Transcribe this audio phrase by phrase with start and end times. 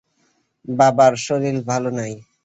[0.67, 2.13] বাবার শরীর ভালো নাই।